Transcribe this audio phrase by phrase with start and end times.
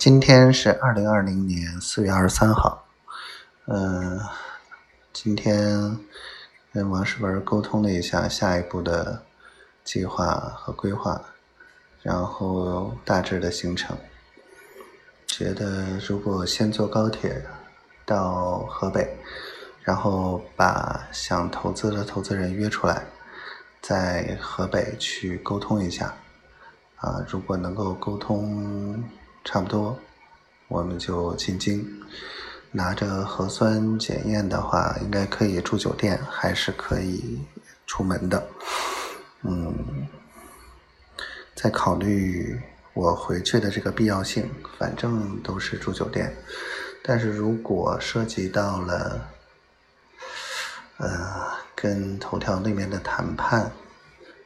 [0.00, 2.86] 今天是二零二零年四月二十三号，
[3.66, 4.18] 嗯，
[5.12, 5.94] 今天
[6.72, 9.22] 跟王世文沟通了一下下一步的
[9.84, 11.20] 计划和规划，
[12.00, 13.94] 然后大致的行程，
[15.26, 17.44] 觉得如果先坐高铁
[18.06, 19.18] 到河北，
[19.82, 23.04] 然后把想投资的投资人约出来，
[23.82, 26.14] 在河北去沟通一下，
[26.96, 29.04] 啊，如果能够沟通。
[29.52, 29.98] 差不多，
[30.68, 31.84] 我们就进京，
[32.70, 37.40] 拿着核酸检验的话，应该可以住酒店，还是可以
[37.84, 38.46] 出门的。
[39.42, 40.06] 嗯，
[41.56, 42.62] 再考虑
[42.94, 46.32] 我回去的这个必要性，反正都是住酒店。
[47.02, 49.28] 但是如果涉及到了，
[50.98, 51.08] 呃，
[51.74, 53.68] 跟头条那边的谈判，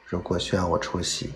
[0.06, 1.32] 如果需要我出席。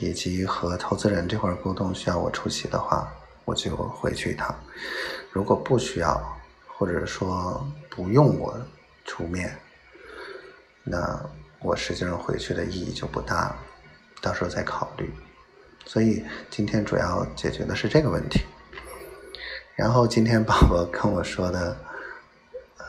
[0.00, 3.12] 以及和投资人这块沟通需要我出席的话，
[3.44, 4.54] 我就回去一趟；
[5.32, 8.56] 如果不需要，或者说不用我
[9.04, 9.58] 出面，
[10.84, 11.20] 那
[11.58, 13.56] 我实际上回去的意义就不大了，
[14.22, 15.12] 到时候再考虑。
[15.84, 18.42] 所以今天主要解决的是这个问题。
[19.74, 21.76] 然后今天宝宝跟我说的，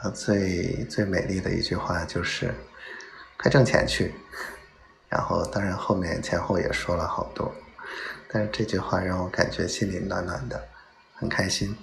[0.03, 2.53] 呃，最最美丽的一句话就是
[3.35, 4.13] “快挣钱去”。
[5.09, 7.51] 然后，当然后面前后也说了好多，
[8.27, 10.67] 但是这句话让我感觉心里暖暖的，
[11.15, 11.75] 很开心。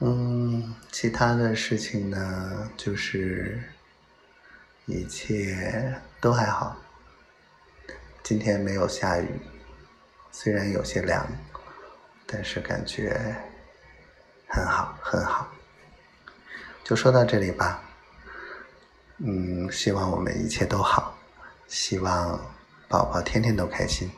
[0.00, 3.60] 嗯，其他的事情呢，就是
[4.86, 6.76] 一切都还好。
[8.22, 9.40] 今天没有下雨，
[10.30, 11.26] 虽然有些凉，
[12.26, 13.34] 但是感觉
[14.48, 15.50] 很好，很好。
[16.84, 17.82] 就说到这里吧。
[19.16, 21.17] 嗯，希望我们一切都好。
[21.68, 22.40] 希望
[22.88, 24.10] 宝宝天天都开心。